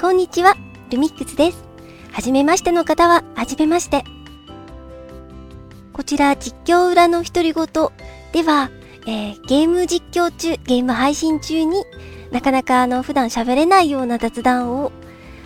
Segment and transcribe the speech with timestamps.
[0.00, 0.54] こんにちは、
[0.92, 1.64] ルミックスです。
[2.12, 4.04] はじめましての方は、はじめまして。
[5.92, 7.66] こちら、実況裏の独り言
[8.32, 8.70] では、
[9.08, 11.82] えー、ゲーム実況中、ゲーム配信中に
[12.30, 14.92] なかなかあの普段喋れないような雑談を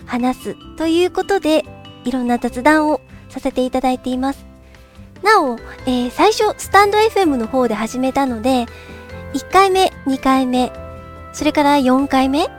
[0.05, 1.65] 話すということで、
[2.05, 4.45] いろんな雑談をさせていただいています。
[5.23, 5.57] なお、
[5.87, 8.67] えー、最初、スタンド FM の方で始めたので、
[9.33, 10.71] 1回目、2回目、
[11.33, 12.51] それから4回目、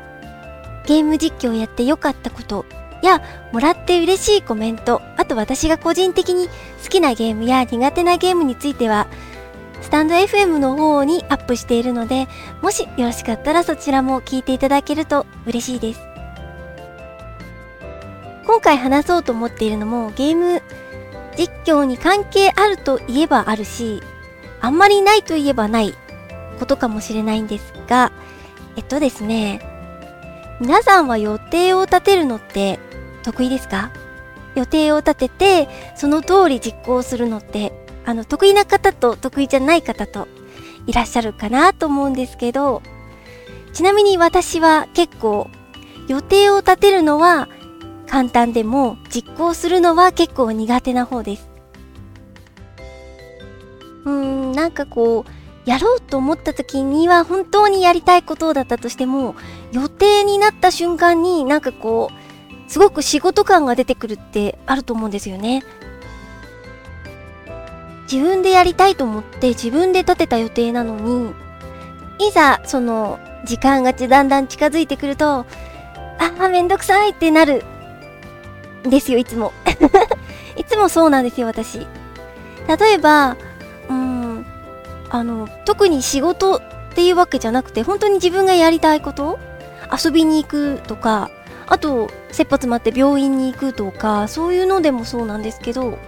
[0.86, 2.66] ゲーム実況をやって良かったこと
[3.04, 6.48] や、もらって嬉しいコメント、あと私が個人的に
[6.82, 9.06] 好きなゲームや苦手なゲームについては、
[9.82, 12.26] スタンド FM の方にアップしているので、
[12.62, 16.00] もしよろしかったらそちらも聞いていただけると嬉しいです。
[18.46, 20.62] 今回話そうと思っているのもゲーム
[21.36, 24.02] 実況に関係あるといえばあるし、
[24.60, 25.94] あんまりないといえばない
[26.58, 28.12] ことかもしれないんですが、
[28.76, 29.73] えっとですね、
[30.64, 32.78] 皆さんは予定を立てるのって
[33.22, 33.92] 得意ですか？
[34.54, 37.74] 予定を立てて、その通り実行するのって
[38.06, 40.26] あの、得意な方と得意じゃない方と
[40.86, 42.80] いらっしゃるかなと思うんですけど、
[43.74, 45.50] ちなみに私は結構
[46.08, 47.50] 予定を立てるのは
[48.06, 51.46] 簡単でも実行するのは結構苦手な方です。
[54.06, 55.30] うーん、なんかこう、
[55.64, 59.34] やろうと思った時には本当にやりたいことだったとしても、
[59.72, 65.62] 予定になった瞬間になんかこう、すごく仕事感が出てくるってあると思うんですよね。
[68.10, 71.32] 自分でやりたいと思って自分で立てた予定なのに、
[72.18, 75.46] いざその時間がだんだん近づいてくると、
[76.18, 77.64] あ、めんどくさいってなる
[78.86, 79.52] んですよ、いつも。
[80.56, 81.86] いつもそうなんですよ、私。
[82.78, 83.36] 例えば、
[85.10, 86.62] あの、特に仕事っ
[86.94, 89.38] ていうわけじゃなくて、本当に自分がやりたいこと
[89.92, 91.30] 遊びに行くとか、
[91.66, 95.98] あと、切羽詰まって病院に行くとか、そういうのでもそうなんですけど、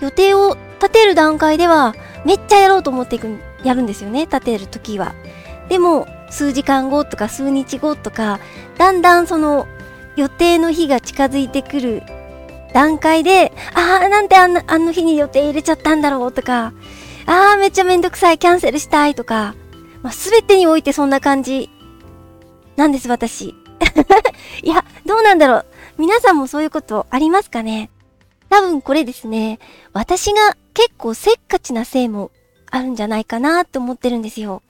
[0.00, 5.14] 予定を立てる段階ではめっちゃやろうと思っていくやるんですよね立てる時は。
[5.68, 8.40] でも数時間後とか数日後とか
[8.78, 9.66] だんだんその
[10.16, 12.02] 予定の日が近づいてくる
[12.72, 16.72] 段階でああなんであんなあの日に予定入れちゃったんだろうとか
[17.26, 19.54] ああめっちゃめんどくさいキャンセルしたいとか、
[20.02, 21.70] まあ、全てにおいてそんな感じ
[22.76, 23.54] なんです私。
[24.62, 25.66] いやどうなんだろう。
[25.98, 27.90] 皆さんもそういうことありますかね？
[28.48, 29.58] 多分これですね、
[29.92, 32.30] 私が結構せっかちなせいも
[32.70, 34.62] あるんじゃないかなと思ってるんですよ。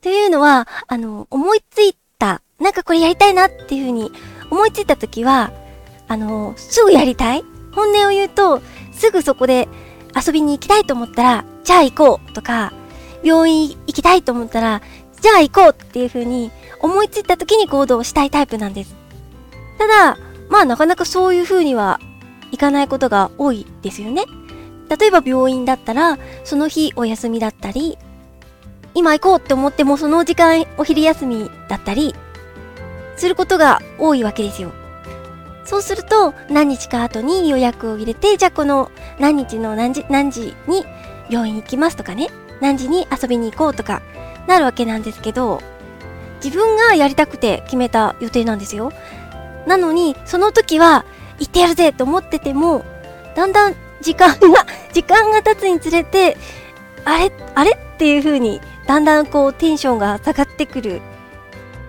[0.00, 4.10] というのは、あの、思いついた、なんかこれやりたいなっていうふうに
[4.50, 5.52] 思いついた時は、
[6.08, 7.44] あの、すぐやりたい？
[7.72, 8.60] 本音を言うと、
[8.92, 9.68] すぐそこで
[10.16, 12.72] 遊びに行きたいと思ったら、じゃあ行こうとか、
[13.22, 14.82] 病院行きたいと思ったら、
[15.20, 16.50] じゃあ行こうっていうふうに
[16.80, 18.96] 思いついた時に行動したいタイプなんです。
[19.78, 22.00] ただ、まあなかなかそういうふうには
[22.50, 24.24] 行かないことが多いですよね。
[24.98, 27.98] 例えば病院だったら、その日お休みだったり、
[28.94, 32.16] 今行こうって思ってもその時間お昼休みだったり、
[33.14, 34.72] することが多いわけですよ。
[35.64, 40.84] そうすると、何日か後に予約を入れて、じゃあこの何日の何時、何時に
[41.30, 42.28] 病院行きますとかね、
[42.60, 44.02] 何時に遊びに行こうとか、
[44.46, 45.62] なるわけなんですけど、
[46.42, 48.92] 自分がやりたくて決めた予定なんですよ。
[49.66, 51.04] なのに、その時は、
[51.38, 52.84] 行ってやるぜと思ってても、
[53.34, 56.36] だんだん時間が、 時間が経つにつれて、
[57.04, 61.00] あれあれっていう風に、だんだんこうテンションが下がってくる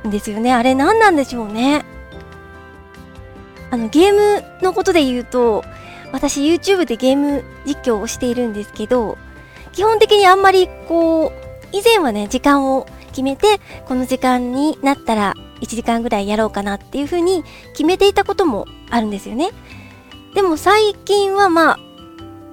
[0.08, 0.54] んですよね。
[0.54, 1.86] あれ何なんでしょうね。
[3.72, 5.64] あの、ゲームのことで言うと、
[6.12, 9.18] 私 YouTube でゲーム実況をしているんですけど、
[9.74, 11.32] 基本的にあんまりこう、
[11.72, 17.44] 以前はね、時間を決めて、この時間になったら1時間ぐらいやろうかなっていう風に
[17.74, 19.52] 決めていたこともあるんですよね。
[20.34, 21.80] でも最近はまあ、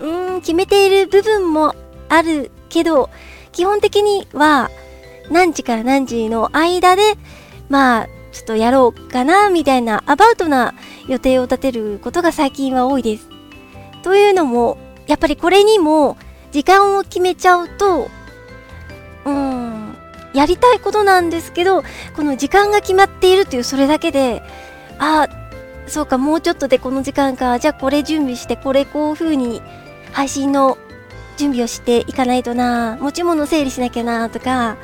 [0.00, 1.74] うーん、決めている部分も
[2.08, 3.10] あるけど、
[3.52, 4.70] 基本的には
[5.30, 7.02] 何時から何時の間で、
[7.68, 10.74] まあ、ちょっとやろうかな、みたいなアバウトな
[11.08, 13.28] 予定を立てることが最近は多いです。
[14.02, 16.16] というのも、やっぱりこれにも
[16.52, 18.10] 時間を決めちゃうと、
[19.24, 19.96] うん、
[20.34, 21.82] やりたいことなんですけど、
[22.16, 24.42] この時間が決まっているというそれだけで、
[24.98, 25.28] あ、
[25.86, 27.58] そうか、もうちょっとでこの時間か。
[27.58, 29.62] じゃあこれ準備して、これこういう風に
[30.12, 30.78] 配信の
[31.36, 32.98] 準備をしていかないとな。
[33.00, 34.76] 持ち物整理しなきゃなとか、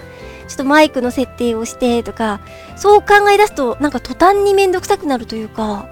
[0.48, 2.40] ちょっとマイクの設定をしてとか、
[2.76, 5.86] そう考え出すとなんか途端にめんどくさくなるというか、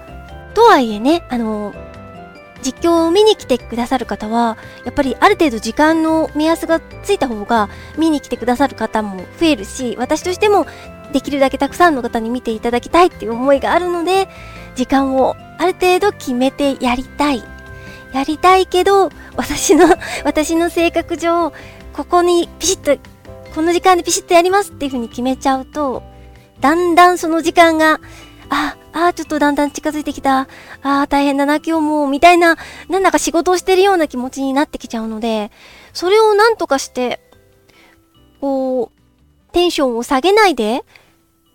[0.53, 1.73] とはいえね、あの、
[2.63, 10.65] 実況を見に来てくださる方は、やっぱりある程度時間の目安がついた方が見に来てくださる方も増えるし、私としても
[11.11, 14.27] できるだけたくさんの方に見ていただきたいっていう思いがあるので、
[14.75, 17.43] 時間をある程度決めてやりたい。
[18.13, 19.87] やりたいけど、私の、
[20.23, 21.51] 私の性格上、
[21.93, 23.01] ここにピシッと、
[23.55, 26.03] この時間でピシッとやりますっていう風に決めちゃうと、
[26.59, 27.99] だんだんその時間が、
[28.53, 30.47] あ、あ、ちょっとだんだん近づいてきた。
[30.83, 32.55] あ、大変だな、今日も、みたいな、
[32.87, 35.51] なんだか仕事をしてるような気持ちになってきちゃうので、
[35.91, 37.19] それをなんとかして、
[38.39, 40.85] こう、テンションを下げないで、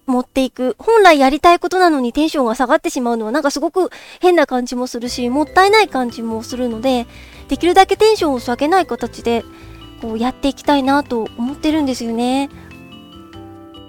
[0.06, 0.74] 持っていく。
[0.78, 3.90] 本来やりたいことなのにテンションが下がってしまうのはなんかすごく
[4.20, 7.06] 変な感じもするし、もったいない感じもするので、
[7.48, 9.44] できるだけテンションを下げない形で、
[10.00, 12.48] こうやっていきたいなと思ってるんですよね。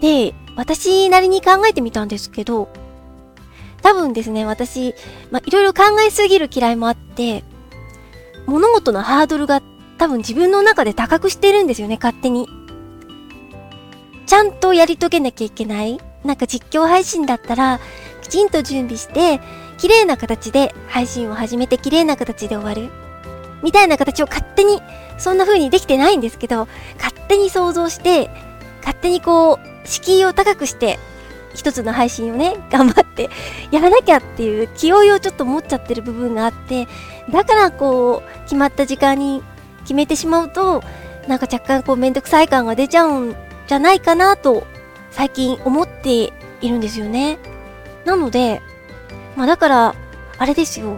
[0.02, 2.68] で、私なりに考えてみたんですけど、
[3.81, 4.94] 多分ですね、私、
[5.31, 7.44] まあ、いろいろ考えすぎる嫌いもあって、
[8.46, 9.62] 物事のハードルが
[9.98, 12.48] 多分自分の中で高くしてるんですよね、勝手に。
[14.26, 16.00] ちゃんとやり遂げなきゃいけない。
[16.24, 17.80] なんか実況配信だったら、
[18.22, 19.40] きちんと準備して、
[19.78, 22.92] 綺麗な形で配信を始めて綺麗な形で終わる。
[23.64, 24.82] みたいな形を勝手に、
[25.18, 26.68] そんな風にできてないんですけど、
[26.98, 28.30] 勝手に想像して、
[28.80, 31.00] 勝手にこう、敷居を高くして、
[31.60, 33.30] 一つの配信をね、頑張って
[33.70, 36.88] やらなきゃっていう気負いをちょっと持っちゃってる部分があって、
[37.30, 39.44] だからこう、決まった時間に
[39.82, 40.82] 決めてしまうと、
[41.28, 43.36] なんか若干こうめんどくさい感が出ちゃうん
[43.68, 44.66] じゃないかなと、
[45.12, 47.40] 最近思っているんですよね。
[48.06, 48.62] なので、
[49.36, 49.96] まあだから、
[50.38, 50.98] あれですよ。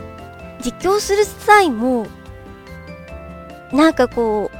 [0.61, 2.05] 実況する際も、
[3.73, 4.51] なんかこ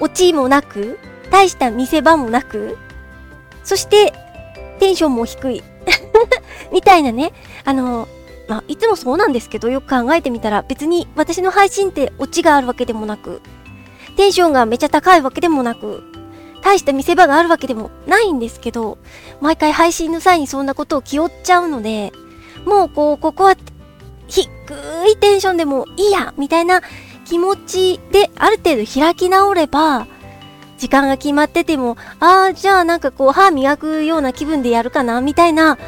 [0.00, 0.98] う、オチもなく、
[1.30, 2.76] 大した見せ場もなく、
[3.62, 4.12] そして、
[4.78, 5.62] テンションも低い。
[6.72, 7.32] みたいなね。
[7.64, 8.08] あの、
[8.48, 13.40] まあ、いつもそうなんですけど、よく考えてみたら、別に私の配信ってオチがあるわけでもなく、
[14.16, 16.04] テンションがめちゃ高いわけでもなく、
[16.62, 18.98] 大した見せ場があるわけでもないんですけど、
[19.40, 22.12] 毎回配信の際にそんなことを気負っちゃうので、
[22.64, 23.56] もうこう、ここは
[24.28, 24.48] 低
[25.08, 26.82] いテンションでもいいや、みたいな
[27.24, 30.06] 気持ちである程度開き直れば、
[30.78, 35.78] 時間が決まってても、ああ、じゃあなんかこう歯磨くような気分でやるかな、みたいな、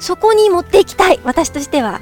[0.00, 2.00] そこに持っていきたい、私としては。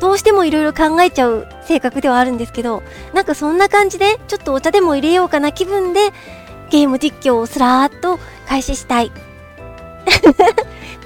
[0.00, 2.82] どうしてもいろいろ考えちゃう性格ではあるんですけど、
[3.12, 6.12] なんかそんな感じで、ちょっとお茶でも入れようかな気分で、
[6.70, 8.18] ゲーム実況をスラーっと
[8.48, 9.06] 開始したい。
[9.08, 9.12] っ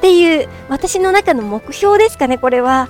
[0.00, 2.88] ていう、私の中の目標ですかね、これは。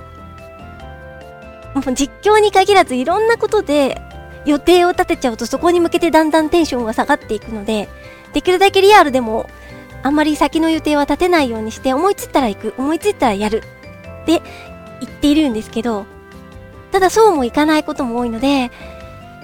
[1.73, 4.01] もう実況に限らずいろんなことで
[4.45, 7.89] 予定を立てちゃうとそこに向けてだんだんテンションが下がっていくので、
[8.33, 9.49] できるだけリアルでも
[10.03, 13.63] あんまり先の予定は立てないようにして思いついたら行く、思いついたらやる
[14.23, 14.41] って
[15.01, 16.05] 言っているんですけど、
[16.91, 18.71] ただそうもいかないことも多いので、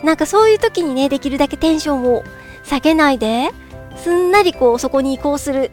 [0.03, 2.23] なんかそういう時にね、できるだけテンションを
[2.63, 3.49] 下げないで、
[3.97, 5.71] すんなりこうそこに移行する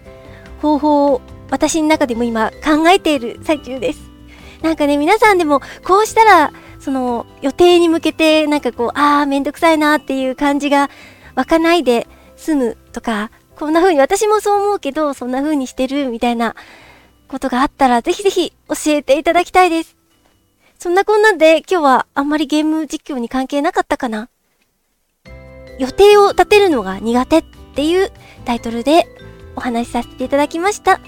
[0.61, 1.21] 方法を
[1.51, 4.01] 私の中でも今考えている最中です。
[4.63, 10.91] なんかね、皆さんでもこうしたらその予定に向けてなんかこう、ああ、めんどくさいなっていう感じが
[11.35, 16.55] 湧かないで済むとか、こんな風に私もそう思うけど、そんな風にしてるみたいな
[17.27, 19.97] ことがあったら、ぜひぜひ教えていただきたいです。
[20.79, 24.29] そんなこんなんで今日はあんまりゲーム実況に関係なかったかな
[25.81, 27.45] 予定を立てるのが苦手っ
[27.75, 28.13] ていう
[28.45, 29.09] タイトルで
[29.57, 31.01] お話しさせていただきました。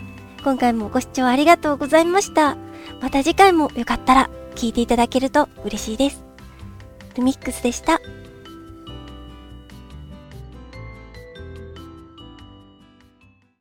[0.43, 2.57] 今回もご視聴ありがとうございました。
[3.01, 6.25] また次回もよかったら聞いていただけると嬉しいです。
[7.17, 8.01] ルミックスでした。